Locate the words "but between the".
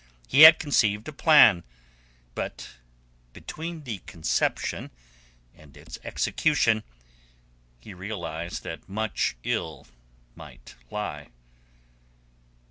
2.33-3.99